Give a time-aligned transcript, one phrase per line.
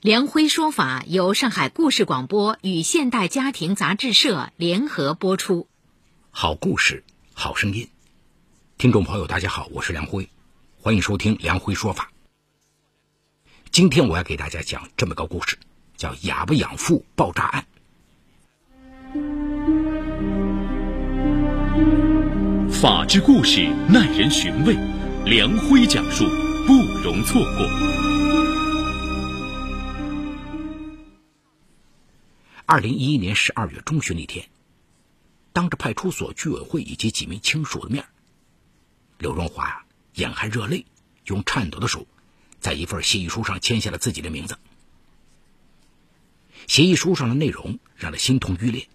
[0.00, 5.68] 梁辉说法由上海故事广播与现代家庭杂志社联合播出。
[6.30, 7.04] 好故事，
[7.34, 7.86] 好声音。
[8.78, 10.30] 听众朋友，大家好，我是梁辉，
[10.80, 12.10] 欢迎收听梁辉说法。
[13.70, 15.58] 今天我要给大家讲这么个故事，
[15.98, 17.66] 叫“哑巴养父爆炸案”。
[22.72, 24.74] 法治故事耐人寻味，
[25.26, 26.24] 梁辉讲述
[26.66, 26.72] 不
[27.02, 28.09] 容错过。
[32.72, 34.48] 二零一一年十二月中旬那天，
[35.52, 38.04] 当着派出所居委会以及几名亲属的面，
[39.18, 40.86] 刘荣华眼含热泪，
[41.24, 42.06] 用颤抖的手，
[42.60, 44.56] 在一份协议书上签下了自己的名字。
[46.68, 48.86] 协议书上的内容让他心痛欲裂。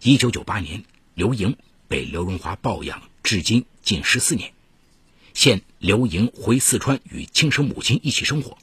[0.00, 1.54] 一九九八年，刘莹
[1.86, 4.54] 被刘荣华抱养，至今近十四年。
[5.34, 8.56] 现刘莹回四川与亲生母亲一起生活。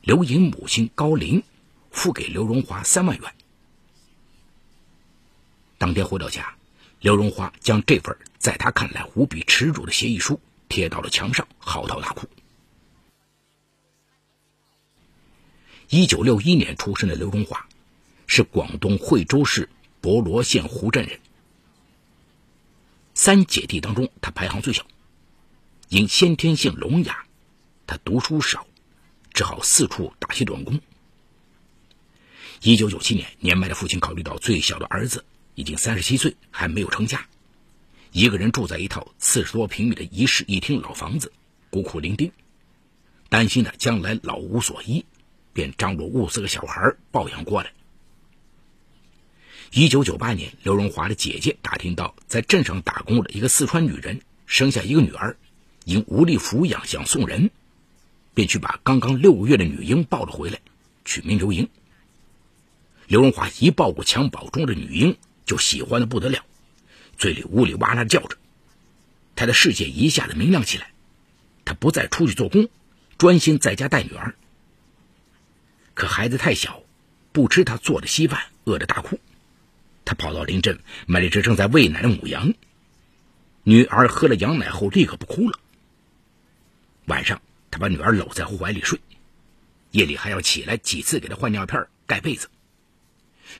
[0.00, 1.42] 刘莹母亲高龄。
[1.92, 3.34] 付给刘荣华三万元。
[5.78, 6.56] 当天回到家，
[7.00, 12.28] 刘荣华将这份在他看来无比耻辱的协议书贴到了墙上，嚎啕大哭。
[15.88, 17.68] 一九六一年出生的刘荣华，
[18.26, 19.68] 是广东惠州市
[20.00, 21.20] 博罗县湖镇人。
[23.14, 24.86] 三姐弟当中，他排行最小，
[25.88, 27.26] 因先天性聋哑，
[27.86, 28.66] 他读书少，
[29.34, 30.80] 只好四处打些短工。
[32.64, 35.24] 一九九七年，年迈的父亲考虑到最小的儿子
[35.56, 37.26] 已经三十七岁，还没有成家，
[38.12, 41.32] 一个人住在一套四十多平米的一室一厅老房子，
[41.70, 42.30] 孤苦伶仃，
[43.28, 45.04] 担心他将来老无所依，
[45.52, 47.72] 便张罗物色个小孩抱养过来。
[49.72, 55.36] 一九九八年，刘荣华的姐姐打听到，在镇上打工的一个四川女人生下一个女儿，
[55.84, 57.50] 因无力抚养，想送人，
[58.34, 60.60] 便去把刚刚六个月的女婴抱了回来，
[61.04, 61.68] 取名刘莹。
[63.12, 66.46] 刘荣华一抱过襁褓中的女婴，就喜欢的不得了，
[67.18, 68.38] 嘴里呜里哇啦叫着。
[69.36, 70.94] 他的世界一下子明亮起来，
[71.66, 72.70] 他不再出去做工，
[73.18, 74.34] 专心在家带女儿。
[75.92, 76.84] 可孩子太小，
[77.32, 79.20] 不吃他做的稀饭，饿得大哭。
[80.06, 82.54] 他跑到邻镇买了只正在喂奶的母羊。
[83.62, 85.60] 女儿喝了羊奶后，立刻不哭了。
[87.04, 88.98] 晚上，他把女儿搂在怀里睡，
[89.90, 92.48] 夜里还要起来几次给她换尿片、盖被子。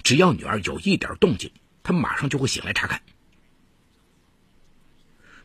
[0.02, 3.02] 只要女儿有一点动静，他马上就会醒来查看。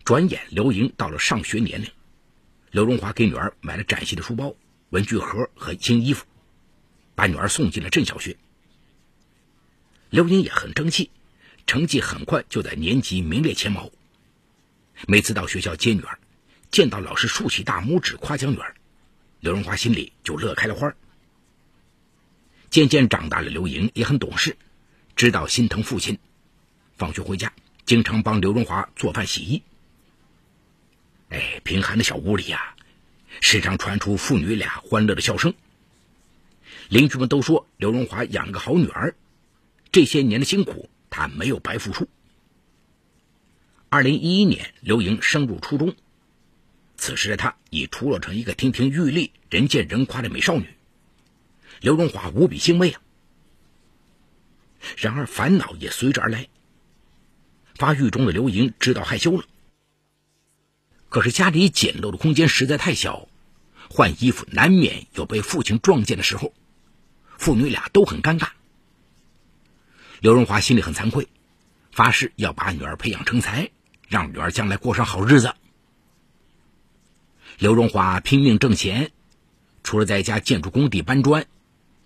[0.04, 1.92] 转眼，刘莹到了上学年龄，
[2.72, 4.56] 刘荣华给女儿买了崭新的书包、
[4.90, 6.26] 文具盒和新衣服，
[7.14, 8.38] 把女儿送进了镇小学。
[10.10, 11.12] 刘莹也很争气，
[11.66, 13.92] 成绩很快就在年级名列前茅。
[15.08, 16.18] 每次到学校接女儿，
[16.72, 18.76] 见到老师竖起大拇指夸奖女儿，
[19.42, 20.96] 刘荣华心里就乐开了花。
[22.70, 24.58] 渐渐长大了，刘莹也很懂事，
[25.16, 26.20] 知道心疼父亲。
[26.96, 27.54] 放学回家，
[27.86, 29.64] 经常帮刘荣华做饭、洗衣。
[31.30, 32.76] 哎，贫寒的小屋里呀，
[33.42, 35.54] 时常传出父女俩欢乐的笑声。
[36.90, 39.16] 邻居们都说刘荣华养个好女儿，
[39.92, 42.08] 这些年的辛苦他没有白付出。
[43.90, 45.96] 二零一一年，刘莹升入初中，
[46.98, 50.68] 此时的她已出落成一个亭亭玉立、人见人夸的美少女。
[51.82, 53.02] 刘荣华无比欣慰啊，
[54.98, 56.48] 然而烦恼也随之而来。
[57.76, 59.44] 发育中的刘莹知道害羞了，
[61.10, 63.28] 可是家里简陋的空间实在太小，
[63.90, 66.54] 换衣服难免有被父亲撞见的时候，
[67.38, 68.50] 父女俩都很尴尬。
[70.20, 71.28] 刘荣华心里很惭愧，
[71.92, 73.70] 发誓要把女儿培养成才，
[74.08, 75.54] 让女儿将来过上好日子。
[77.60, 79.12] 刘荣华拼命挣钱，
[79.84, 81.46] 除了在家建筑工地搬砖。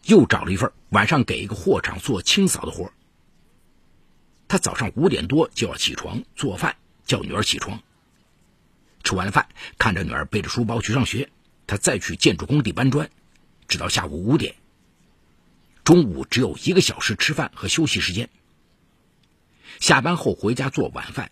[0.05, 2.91] 又找了一份晚上给一个货场做清扫的活
[4.47, 6.75] 他早上五点多就要起床做饭，
[7.05, 7.81] 叫女儿起床。
[9.03, 11.29] 吃完饭，看着女儿背着书包去上学，
[11.67, 13.09] 他再去建筑工地搬砖，
[13.67, 14.55] 直到下午五点。
[15.83, 18.29] 中午只有一个小时吃饭和休息时间。
[19.79, 21.31] 下班后回家做晚饭，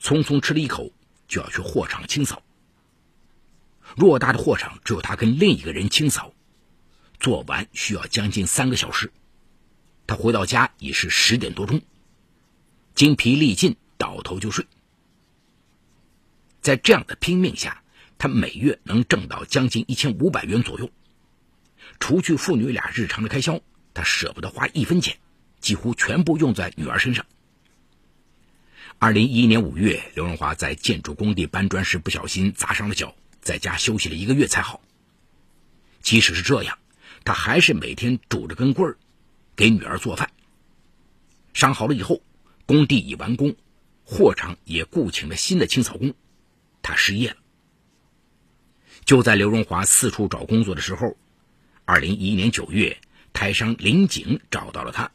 [0.00, 0.90] 匆匆吃了一口，
[1.28, 2.42] 就要去货场清扫。
[3.96, 6.32] 偌大的货场只有他跟另一个人清扫。
[7.18, 9.12] 做完需要将近三个小时，
[10.06, 11.80] 他回到家已是十点多钟。
[12.94, 14.66] 精疲力尽，倒头就睡。
[16.60, 17.82] 在这样的拼命下，
[18.18, 20.90] 他每月能挣到将近一千五百元左右。
[22.00, 23.60] 除去父女俩日常的开销，
[23.94, 25.18] 他舍不得花一分钱，
[25.60, 27.26] 几乎全部用在女儿身上。
[28.98, 34.80] 二零一一年五月，刘荣华在建筑工地搬砖时不小心砸伤了脚，在家休息了一个月才好。
[36.00, 36.78] 即使是这样，
[37.26, 38.96] 他还是每天拄着根棍儿
[39.56, 40.30] 给女儿做饭。
[41.52, 42.22] 伤好了以后，
[42.66, 43.56] 工地已完工，
[44.04, 46.14] 货场也雇请了新的清扫工，
[46.82, 47.36] 他失业了。
[49.04, 51.16] 就在刘荣华四处找工作的时候，
[51.84, 52.98] 二零一一年九月，
[53.32, 55.10] 台商林景找到了他，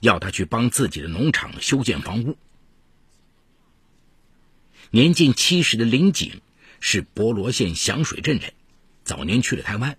[0.00, 2.36] 要他去帮自己的农场修建房屋。
[4.90, 6.40] 年近七十的林景
[6.80, 8.52] 是博罗县响水镇人，
[9.04, 9.96] 早年去了台湾，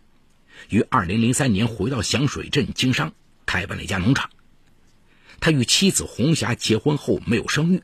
[0.70, 3.14] 于二零零三年回到响水镇经商，
[3.46, 4.30] 开办了一家农场。
[5.40, 7.84] 他与妻子红霞结婚后没有生育，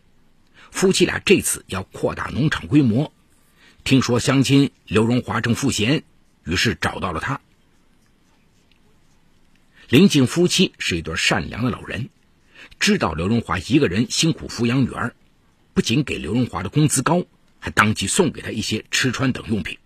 [0.71, 3.11] 夫妻俩这次要扩大农场规模，
[3.83, 6.03] 听说乡亲刘荣华正赋闲，
[6.45, 7.41] 于是找到了他。
[9.89, 12.09] 林静夫妻是一对善良的老人，
[12.79, 15.15] 知道刘荣华一个人辛苦抚养女儿。
[15.73, 17.25] 不仅给刘荣华的工资高，
[17.59, 19.77] 还当即送给他一些吃穿等用品。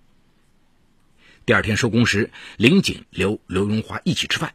[1.45, 4.53] 第二天收工时，林锦留刘荣华一起吃饭，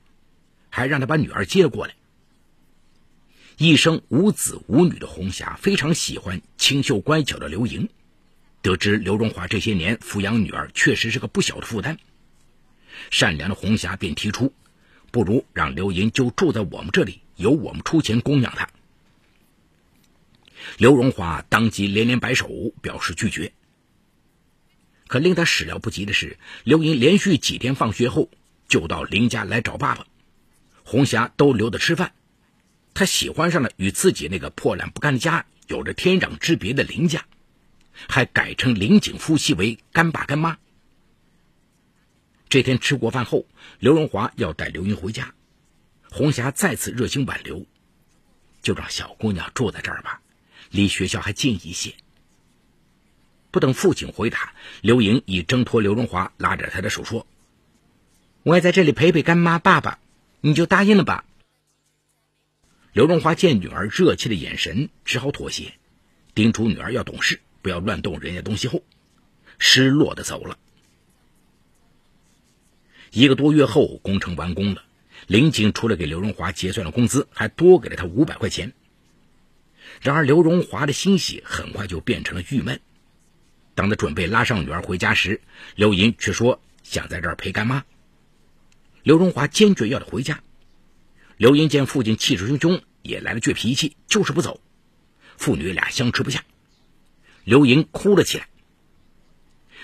[0.70, 1.94] 还让他把女儿接了过来。
[3.58, 7.90] 一生无子无女的红霞非常喜欢清秀乖巧的刘莹，
[8.62, 11.99] 得知刘荣华这些年抚养女儿确实是个不小的负担，
[13.11, 14.55] 善良的红霞便提出，
[15.11, 18.70] 不如让刘莹就住在我们这里，由我们出钱供养她。
[20.79, 22.49] 刘荣华当即连连摆手，
[22.81, 23.52] 表示拒绝。
[25.08, 28.31] 可令他始料不及的是，刘英连续几天放学后
[28.69, 30.06] 就到林家来找爸爸，
[30.84, 32.12] 红霞都留着吃饭。
[32.94, 37.25] 他喜欢上了与自己那个破烂不堪的家有着天壤之别的林家，
[38.08, 40.58] 还改称林景夫妻为干爸干妈。
[42.49, 43.46] 这天吃过饭后，
[43.78, 45.34] 刘荣华要带刘英回家，
[46.10, 47.66] 红霞再次热情挽留，
[48.62, 50.20] 就让小姑娘住在这儿吧。
[50.70, 51.94] 离学校还近一些。
[53.58, 54.52] 不等父亲回答，
[54.82, 57.26] 刘莹已挣脱刘荣华，拉着他的手说
[58.44, 59.99] ：“我也在这里陪陪干妈爸爸，
[60.40, 61.25] 你就答应了吧。”
[62.94, 65.72] 刘荣华见女儿热切的眼神，只好妥协，
[66.37, 68.84] 叮嘱女儿要懂事，不要乱动人家东西后，
[69.58, 70.56] 失落的走了。
[73.10, 74.84] 一个多月后，工程完工了，
[75.26, 78.72] 林景除了给刘荣华结算了工资，还多给了他五百块钱。
[80.00, 82.81] 然而，刘荣华的欣喜很快就变成了郁闷。
[83.78, 85.40] 当他准备拉上女儿回家时，
[85.76, 87.84] 刘莹却说想在这儿陪干妈。
[89.04, 90.42] 刘荣华坚决要他回家。
[91.36, 94.60] 刘银见父亲气势汹汹，也来了倔脾气，就是不走。
[95.36, 96.44] 父女俩相持不下，
[97.44, 98.48] 刘莹哭了起来。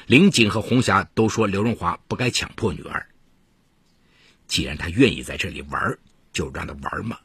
[0.09, 3.07] 林景和红霞都说刘荣华不该强迫女儿。
[4.49, 5.97] 既然他愿意在这里玩，
[6.33, 7.21] 就让他玩嘛，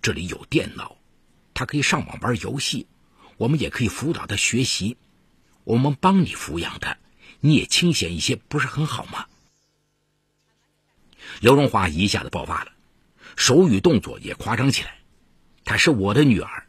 [0.00, 0.96] 这里有电脑。
[1.52, 2.86] 他可以上网玩游戏，
[3.36, 4.96] 我们也可以辅导他学习，
[5.66, 6.96] 我们帮你抚养他，
[7.40, 9.26] 你也清闲一些，不是很好吗？
[11.40, 12.70] 刘荣华一下子爆发了，
[13.34, 14.98] 手语动作也夸张起来。
[15.64, 16.68] 她是我的女儿，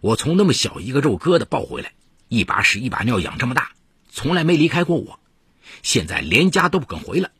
[0.00, 1.94] 我从那么小一个肉疙瘩抱回来，
[2.26, 3.70] 一把屎一把尿养这么大，
[4.10, 5.20] 从来没离开过我，
[5.84, 7.30] 现在连家都不肯回了，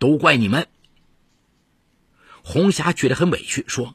[0.00, 0.66] 都怪你们。
[2.42, 3.94] 红霞觉得很委屈，说。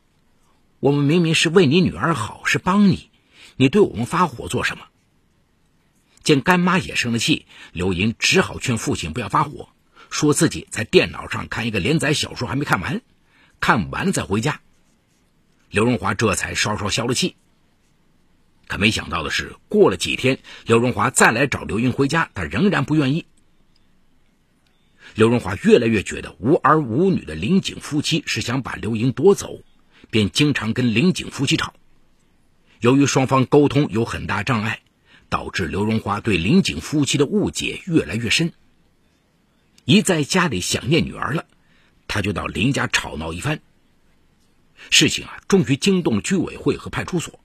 [0.80, 3.10] 我们明明是为你女儿好，是帮你，
[3.58, 4.86] 你对我们发火做什么？
[6.26, 9.70] 见干妈也生了气，刘莹只好劝父亲不要发火，
[10.10, 13.02] 说自己在电脑上看一个连载小说还没看完，
[13.62, 14.60] 看完了再回家。
[15.70, 17.38] 刘荣华这才稍稍消了气。
[18.68, 23.26] 可没想到的是，过了几天，刘荣华再来找刘英回家，他仍然不愿意。
[25.14, 29.62] 刘荣华越来越觉得无儿无女的林景夫妻是想把刘英夺走。
[30.12, 31.74] 便经常跟林景夫妻吵，
[32.80, 34.82] 由于双方沟通有很大障碍，
[35.36, 38.54] 导致刘荣华对林景夫妻的误解越来越深。
[39.84, 41.44] 一在家里想念女儿了，
[42.08, 43.60] 他就到林家吵闹一番。
[44.90, 47.38] 事情啊，终于惊动居委会和派出所。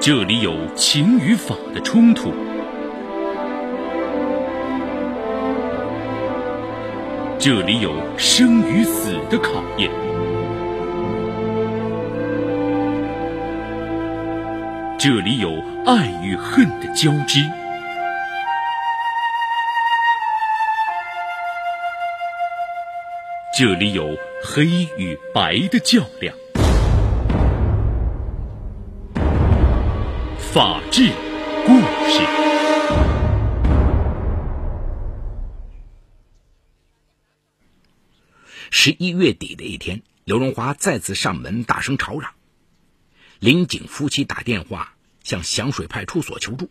[0.00, 2.32] 这里有情与法的冲突。
[7.40, 9.90] 这里有生与死的考验，
[14.98, 17.38] 这里有爱与恨的交织。
[23.54, 24.64] 这里有黑
[24.96, 26.34] 与白的较量。
[30.38, 31.10] 法治
[31.66, 31.74] 故
[32.08, 32.20] 事。
[38.70, 42.30] 十一月底的一天刘荣华再次上门大声吵嚷。
[43.38, 46.70] 林警夫妻打电话向响水派出所求助。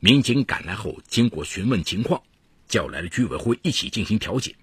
[0.00, 2.22] 民警赶来后，经过询问情况，
[2.68, 4.56] 叫来了居委会一起进行调解。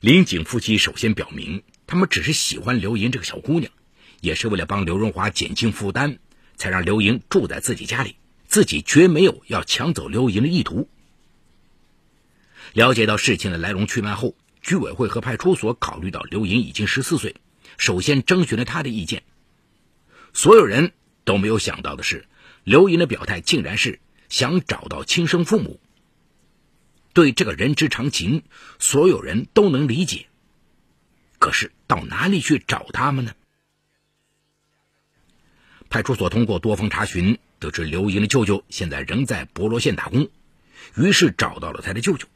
[0.00, 3.72] 林警夫妻首先表明，他们只是喜欢刘莹这个小姑娘，
[4.20, 6.18] 也是为了帮刘荣华减轻负担，
[6.56, 10.88] 才让刘莹住在自己家里，自己绝没有要抢走刘莹的意图。
[12.72, 17.36] 了解到事情的来龙去脉后，居委会和派出所考虑到刘莹已经十四岁，
[17.76, 19.24] 首先征询了她的意见。
[20.32, 20.92] 所有人
[21.24, 22.26] 都没有想到的是，
[22.64, 25.80] 刘莹的表态竟然是想找到亲生父母。
[27.12, 28.42] 对这个人之常情，
[28.78, 30.26] 所有人都能理解。
[31.38, 33.34] 可是到哪里去找他们呢？
[35.90, 40.30] 派出所通过多方查询，得知刘莹的舅舅现在仍在博罗县打工，
[40.96, 42.26] 于是找到了他的舅舅。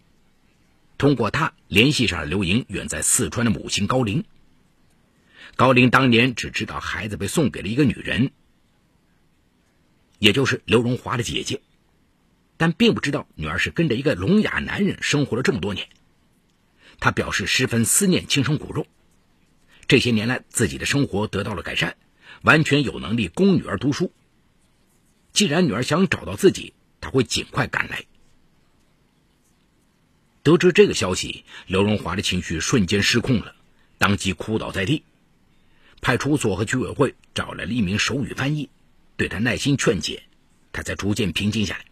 [0.99, 4.25] 通过他联系上了刘莹远在四川的母亲高玲。
[5.57, 8.31] 高林当年只知道孩子被送给了一个女人，
[10.19, 11.63] 也就是刘荣华的姐姐，
[12.59, 15.89] 但并不知道女儿是跟着一个聋哑男人生活了这么多年。
[17.01, 18.87] 他表示十分思念亲生骨肉，
[19.89, 21.97] 这些年来自己的生活得到了改善，
[22.43, 24.13] 完全有能力供女儿读书。
[25.33, 28.05] 既然女儿想找到自己，他会尽快赶来。
[30.43, 33.55] 得知这个消息，刘荣华的情绪瞬间失控了，
[33.97, 35.03] 当即哭倒在地。
[36.07, 38.71] 派出所和居委会找来了一名手语翻译，
[39.17, 40.23] 对他耐心劝解，
[40.73, 41.85] 他才逐渐平静下来。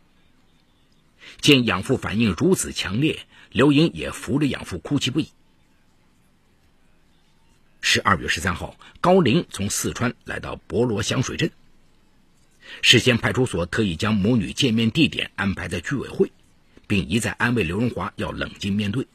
[1.40, 5.30] 见养父反应如此强烈，刘英也扶着养父哭泣不已。
[7.80, 11.50] 十二月十三号，高玲从四川来到博罗响水镇。
[12.82, 16.30] 事先派出所特意将母女见面地点安排在居委会，
[16.86, 19.08] 并一再安慰刘荣华要冷静面对。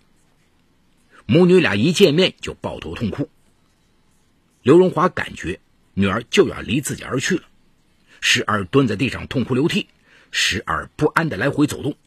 [1.26, 3.30] 母女俩一见面就抱头痛哭。
[4.70, 5.60] 刘荣华感觉
[5.96, 7.44] 女儿就要离自己而去了，
[8.22, 9.88] 时而蹲在地上痛哭流涕，
[10.30, 11.98] 时而不安的来回走动。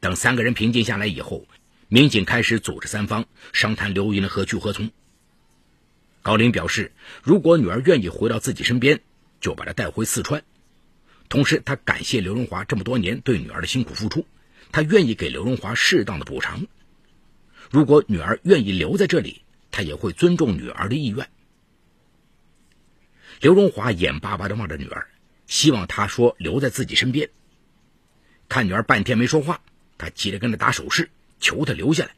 [0.00, 1.46] 等三个人平静下来以后，
[1.86, 4.90] 民警开始组织三方商谈刘云的何去何从。
[6.22, 6.90] 高林表示，
[7.22, 9.00] 如果女儿愿意回到自己身边，
[9.40, 10.42] 就把她带回四川。
[11.28, 14.26] 同时，他感谢刘荣华这么多年对女儿的辛苦付出，
[14.72, 16.66] 他愿意给刘荣华适当的补偿。
[17.70, 19.42] 如果女儿愿意留在这里，
[19.74, 21.28] 他也会尊重女儿的意愿。
[23.40, 25.08] 刘荣华眼巴巴的望着女儿，
[25.48, 27.28] 希望她说留在自己身边。
[28.48, 29.60] 看女儿半天没说话，
[29.98, 32.14] 他急着跟着打手势，求她留下来。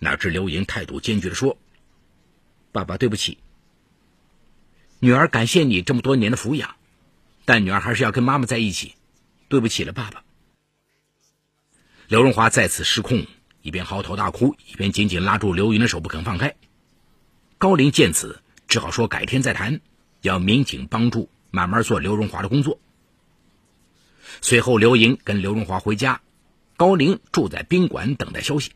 [0.00, 1.56] 哪知刘莹态度坚决的说
[2.72, 3.38] ：“爸爸，对不起。
[4.98, 6.74] 女儿感谢你这么多年的抚养，
[7.44, 8.96] 但女儿还是要跟妈妈在一起。
[9.48, 10.24] 对不起了，爸爸。”
[12.08, 13.24] 刘荣华再次失控。
[13.66, 16.54] 一边嚎啕大哭，一边紧紧拉住刘云的手不肯放开。
[17.58, 19.80] 高林见此，只好说改天再谈，
[20.22, 22.78] 要民警帮助慢慢做刘荣华的工作。
[24.40, 26.20] 随后，刘莹跟刘荣华回家，
[26.76, 28.70] 高林住在宾馆等待消息。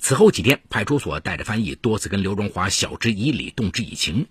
[0.00, 4.26] 此后几天，派出所带着翻译多次跟刘荣华晓之以理，动之以情，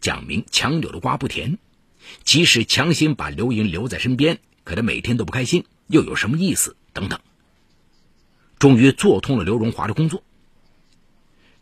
[0.00, 1.58] 讲明强扭的瓜不甜。
[2.24, 6.74] 即使强行把刘莹留在身边，可他每天都不开心，又有什么意思？
[6.94, 7.20] 等等。
[8.58, 10.22] 终于做通了刘荣华的工作。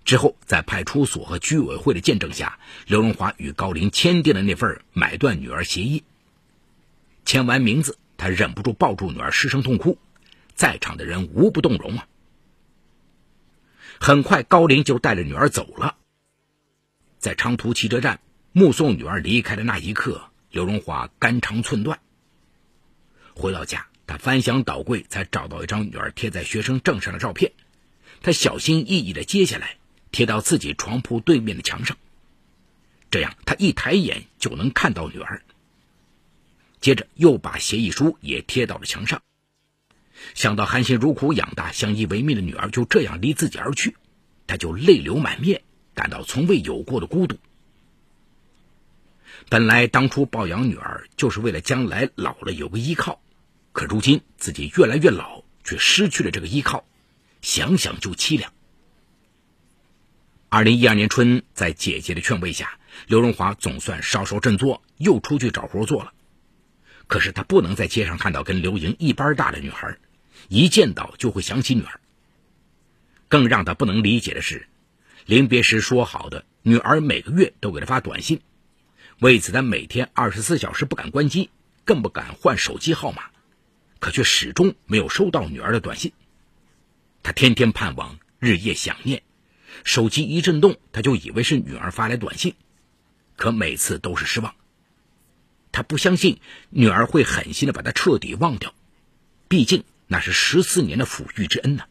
[0.05, 6.05] 之后，在派出所和居委会的见证下，刘荣华与高林签订了那份买断女儿协议。
[7.25, 9.99] 签完名字，他忍不住抱住女儿，失声痛哭，
[10.55, 12.07] 在场的人无不动容啊。
[13.99, 15.97] 很快，高林就带着女儿走了。
[17.19, 18.21] 在长途汽车站
[18.53, 21.99] 目送女儿离开的那一刻，刘荣华肝肠寸断。
[23.35, 23.87] 回到家。
[24.07, 27.53] 他翻箱倒柜，才找到一张女儿贴在学生证上的照片。
[28.23, 29.77] 他小心翼翼地揭下来，
[30.13, 31.97] 贴到自己床铺对面的墙上。
[33.11, 35.43] 这样，他一抬眼就能看到女儿。
[36.81, 39.23] 接着，又把协议书也贴到了墙上。
[40.35, 43.97] 想到含辛茹苦养大、相依为命的女儿就这样离自己而去，
[44.47, 45.63] 他就泪流满面，
[45.95, 47.37] 感到从未有过的孤独。
[49.49, 53.21] 本来，当初抱养女儿就是为了将来老了有个依靠。
[53.75, 56.87] 可如今自己越来越老，却失去了这个依靠，
[57.43, 58.53] 想想就凄凉。
[60.49, 62.79] 二零一二年春，在姐姐的劝慰下，
[63.09, 66.13] 刘荣华总算稍稍振作，又出去找活做了。
[67.09, 69.99] 可是他不能在街上看到跟刘莹一般大的女孩，
[70.49, 72.01] 一见到就会想起女儿。
[73.27, 74.69] 更让他不能理解的是，
[75.27, 78.41] 临别时说好的女儿每个月都给他发短信，
[79.19, 81.51] 为此，他每天二十四小时不敢关机，
[81.85, 83.25] 更不敢换手机号码，
[84.05, 86.13] 可却始终没有收到女儿的短信。
[87.23, 89.23] 他天天盼望，日夜想念，
[89.83, 92.55] 手机一震动，他就以为是女儿发来短信，
[93.37, 94.55] 可每次都是失望。
[95.73, 98.75] 他不相信女儿会狠心的把他彻底忘掉，
[99.49, 101.85] 毕竟那是十四年的抚育之恩呢。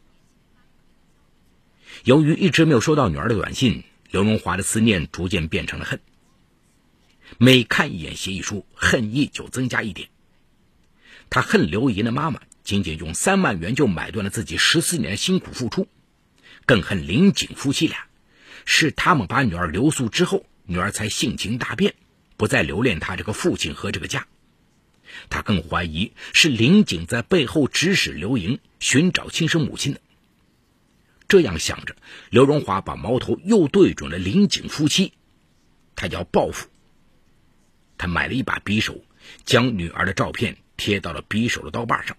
[2.04, 5.98] 由于一直没有收到女儿的短信，刘荣华的思念逐渐变成了恨。
[7.38, 10.10] 每看一眼协议书，恨意就增加一点。
[11.34, 15.88] 他恨刘莹的妈妈仅仅用三万元就买断了自己十四年的辛苦付出，
[16.64, 18.06] 更恨林景夫妻俩，
[18.64, 21.96] 是他们把女儿留宿之后，女儿才性情大变，
[22.36, 24.28] 不再留恋他这个父亲和这个家。
[25.28, 30.00] 他更怀疑是林景在背后指使刘莹寻找亲生母亲的。
[31.26, 31.96] 这样想着，
[32.30, 35.12] 刘荣华把矛头又对准了林景夫妻，
[35.96, 36.68] 他要报复。
[37.98, 39.04] 他买了一把匕首，
[39.44, 42.16] 将女儿的照片贴到了匕首的刀把上，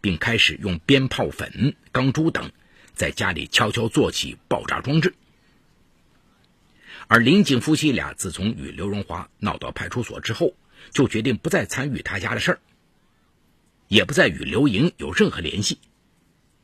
[0.00, 2.50] 并开始用鞭炮粉、钢珠等
[2.94, 5.14] 在家里悄悄做起爆炸装置。
[7.06, 10.54] 而林景夫妻俩自从与刘荣华闹到派出所之后，
[10.90, 12.58] 就决定不再参与他家的事儿，
[13.88, 15.78] 也不再与刘莹有任何联系，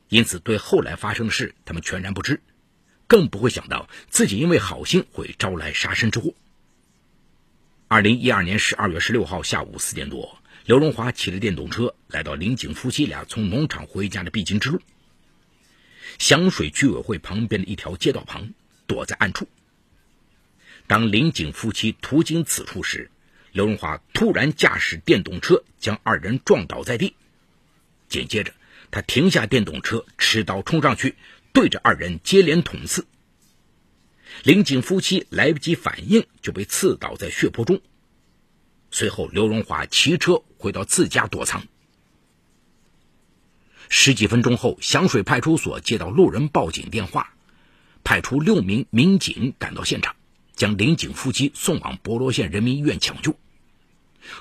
[0.09, 2.41] 因此对后来发生的事他们全然不知，
[3.07, 6.33] 更不会想到自己因为好心会招来杀身之祸。
[7.87, 14.79] 二零一二年十二月十六号下午四点多，刘荣华骑着电动车来到林景夫妻俩从农场回家的必经之路——
[16.19, 18.53] 响水居委会旁边的一条街道旁，
[18.85, 19.47] 躲在暗处。
[20.85, 23.09] 当林景夫妻途经此处时，
[23.51, 27.15] 刘荣华突然驾驶电动车将二人撞倒在地，
[28.07, 28.53] 紧接着
[28.91, 31.15] 他停下电动车，持刀冲上去，
[31.53, 33.07] 对着二人接连捅刺。
[34.43, 37.81] 林景夫妻来不及反应，就被刺倒在血泊中。
[38.91, 41.63] 随后，刘荣华骑车回到自家躲藏。
[43.87, 47.33] 十几分钟后，响水派出所接到路人报警电话，
[48.03, 50.15] 派出六名民警赶到现场，
[50.55, 53.35] 将林景夫妻送往博罗县人民医院抢救。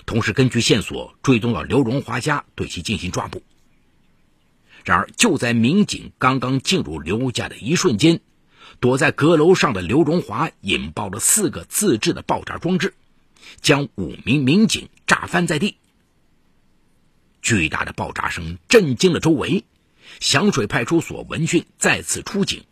[0.05, 3.43] 同时，根据线索追踪到刘荣华家，对其进行抓捕。
[4.85, 8.21] 然而，就在民警刚刚进入刘家的一瞬间，
[8.79, 12.95] 躲在阁楼上的刘荣华引爆了四个自制的爆炸装置，
[13.61, 15.77] 将五名民警炸翻在地。
[17.43, 19.65] 巨大的爆炸声震惊了周围，
[20.21, 22.65] 响水派出所闻讯再次出警，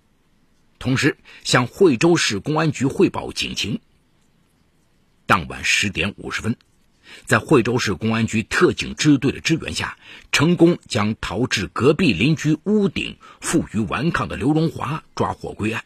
[0.79, 3.81] 同时向惠州市公安局汇报警情。
[5.27, 6.57] 当晚十点五十分，
[7.25, 9.99] 在惠州市公安局特警支队的支援下，
[10.33, 15.85] 成功将逃至隔壁邻居屋顶负隅顽抗的刘荣华抓获归案。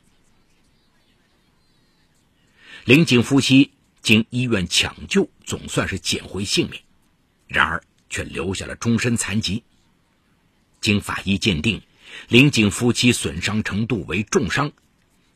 [2.84, 3.70] 林景夫妻
[4.02, 6.80] 经医院抢救，总算是捡回性命，
[7.46, 9.62] 然而却留下了终身残疾。
[10.80, 11.82] 经法医鉴定，
[12.28, 14.72] 林景夫妻损伤程度为重伤，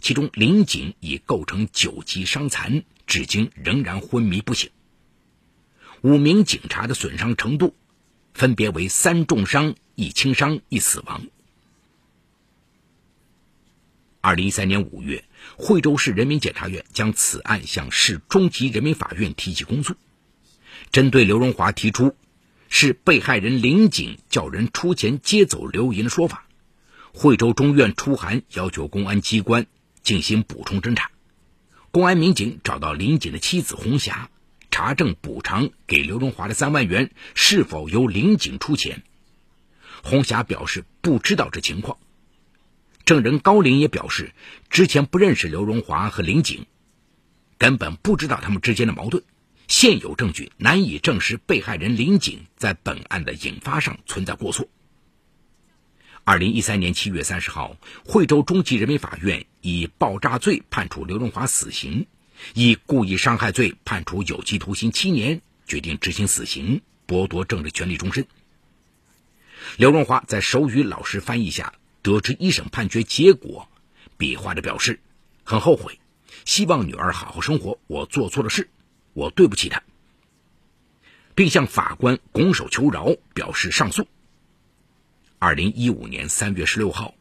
[0.01, 4.71] 其中林景已构成九级伤残，至今仍然昏迷不醒。
[6.03, 7.77] 五名警察的损伤程度
[8.35, 11.25] 分别为三重伤、一轻伤、一死亡。
[14.21, 15.25] 二零一三年五月。
[15.57, 19.95] 惠州市人民检察院将此案向市中级人民法院提起公诉，
[20.91, 22.17] 针对刘荣华提出
[22.69, 26.47] 是被害人林景叫人出钱接走刘莹的说法，
[27.15, 29.67] 惠州中院出函要求公安机关
[30.03, 31.11] 进行补充侦查。
[31.91, 34.29] 公安民警找到林景的妻子红霞，
[34.71, 39.03] 查证补偿给刘荣华的三万元是否由林景出钱。
[40.03, 41.97] 红霞表示不知道这情况。
[43.07, 44.33] 证人高林也表示，
[44.69, 46.67] 之前不认识刘荣华和林景，
[47.57, 49.23] 根本不知道他们之间的矛盾。
[49.69, 54.67] 现有证据难以证实被害人林景在本案的引发上存在过错。
[56.25, 62.07] 二零一三年七月三十号，惠州中级人民法院以爆炸罪判处刘荣华死刑，
[62.55, 68.27] 以故意伤害罪判处有期徒刑七年，决定执行死刑，剥夺政治权利终身。
[69.77, 71.73] 刘荣华在手语老师翻译下。
[72.07, 73.69] 得知一审判决结果，
[74.17, 75.01] 比划着表示
[75.43, 75.99] 很后悔，
[76.45, 77.81] 希望女儿好好生活。
[77.89, 78.69] 我做错了事，
[79.13, 79.83] 我对不起她，
[81.35, 84.07] 并向法官拱手求饶，表示上诉。
[85.41, 87.17] 二零一五年三月十六号，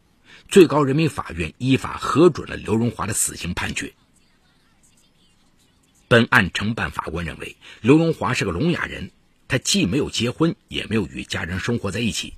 [0.49, 3.95] 最高人民法院依法核准了刘荣华的死刑判决。
[6.07, 9.09] 本案承办法官认为，刘荣华是个聋哑人，
[9.47, 12.35] 他既没有结婚，也没有与家人生活在一起。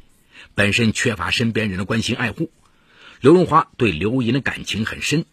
[0.55, 2.51] 本身缺乏身边人的关心爱护，
[3.21, 5.25] 刘荣华对刘莹的感情很深，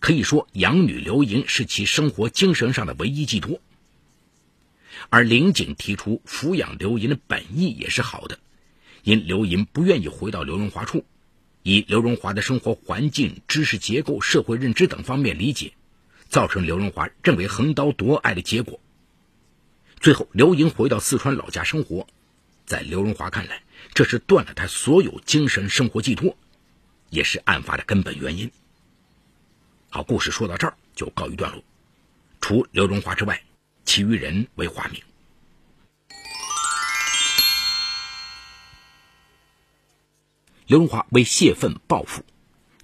[0.00, 3.60] 可以说养女刘莹是其生活精神上的唯一寄托。
[5.10, 8.38] 而林景提出抚养刘盈的本意也是好的，
[9.02, 11.04] 因刘盈不愿意回到刘荣华处，
[11.62, 15.72] 以刘荣华的生活环境、知识结构、社会认知等方面理解，
[16.28, 18.80] 造成刘荣华认为横刀夺爱的结果。
[20.00, 22.06] 最后，刘盈回到四川老家生活，
[22.66, 26.36] 在刘荣华看来，这是断了他所有精神生活寄托，
[27.10, 28.50] 也是案发的根本原因。
[29.90, 31.62] 好，故事说到这儿就告一段落。
[32.40, 33.42] 除刘荣华之外，
[33.84, 35.02] 其余人为化名。
[40.66, 42.24] 刘荣华为泄愤报复，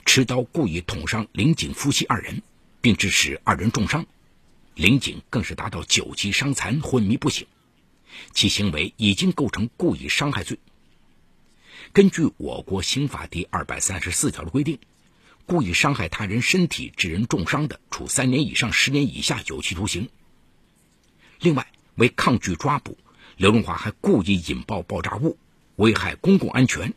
[0.04, 2.42] 持刀故意捅伤林景夫妻二人，
[2.82, 4.06] 并致使二人重伤，
[4.74, 7.46] 林景更是达到九级伤残、昏迷不醒，
[8.32, 10.58] 其行为已经构成故意伤害罪。
[11.92, 14.78] 根据我国刑法第二百三十四条的规定，
[15.46, 20.08] 故意伤害他人身体致人重伤的，处三年以上十年以下有期徒刑。
[21.40, 22.96] 另外，为抗拒抓捕，
[23.36, 25.38] 刘荣华还故意引爆爆炸物，
[25.76, 26.94] 危害公共安全，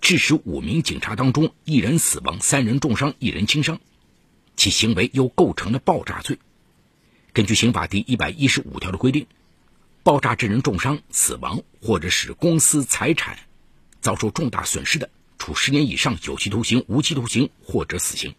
[0.00, 3.80] 致使五名警察当中一人死亡、三人重伤、一人轻伤，
[4.54, 6.38] 其行为又构成了爆炸罪。
[7.32, 9.26] 根据刑法第一百一十五条的规定，
[10.06, 13.40] 爆炸致人重伤、死亡，或者使公司财产
[14.00, 18.32] 遭受重大损失的，处十年以上有期徒刑、无期徒刑或者死刑。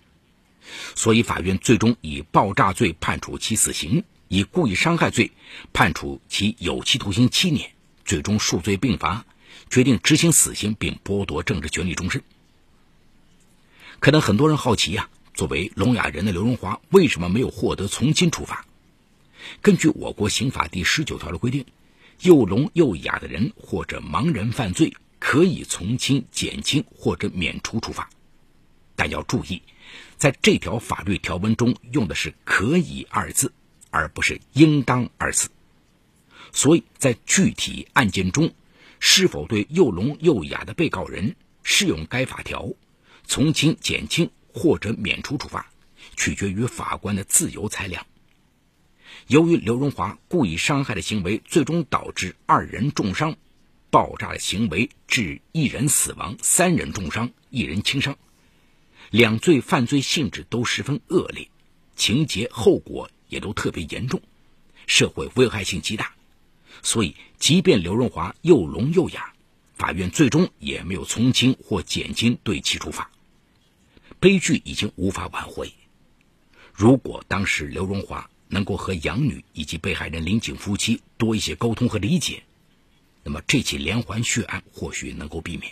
[0.96, 4.06] 所以，法院最终以爆炸罪判处其死刑。
[4.30, 5.34] 以故意伤害罪
[5.74, 7.72] 判处其有期徒刑七年，
[8.06, 9.26] 最终数罪并罚，
[9.70, 12.24] 决定执行死刑并剥夺政治权利终身。
[14.00, 18.66] 可能很多人好奇呀，作为聋哑人的刘荣华为什么没有获得从轻处罚？
[19.62, 21.66] 根据我国刑法第十九条的规定，
[22.22, 28.10] 又聋又哑的人或者盲人犯罪可以从轻、减轻或者免除处罚，
[28.96, 29.62] 但要注意，
[30.18, 33.54] 在这条法律条文中用的是“可以”二字。
[33.90, 35.48] 而不是应当二字，
[36.52, 38.54] 所以在具体案件中，
[39.00, 42.74] 是否对又聋又哑的被告人适用该法条，
[43.26, 45.72] 从轻、减轻或者免除处罚，
[46.18, 48.06] 取决于法官的自由裁量。
[49.28, 53.36] 由于刘荣华故意伤害的行为最终导致二人重伤，
[53.90, 58.18] 爆炸的行为致一人死亡、三人重伤、一人轻伤，
[59.10, 61.50] 两罪犯罪性质都十分恶劣，
[61.96, 63.10] 情节后果。
[63.30, 64.22] 也都特别严重，
[64.86, 66.14] 社会危害性极大，
[66.82, 69.34] 所以即便刘荣华又聋又哑，
[69.76, 73.12] 法院最终也没有从轻或减轻对其处罚。
[74.22, 75.74] 悲剧已经无法挽回。
[76.74, 82.44] 如果当时刘荣华能够和养女以及被害人林景夫妻多一些沟通和理解，
[83.24, 85.72] 那么这起连环血案或许能够避免。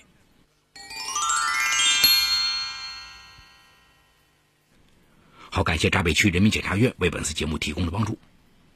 [5.50, 8.18] 好，感谢闸北区人民检察院为本次节目提供的帮助。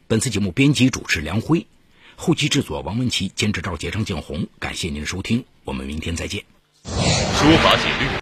[0.08, 1.68] 本次节目编辑主持梁辉，
[2.16, 4.48] 后期制作王文琪，监制赵杰、张建红。
[4.60, 6.44] 感谢您的收听，我们明天再见。
[6.84, 8.10] 说法解律。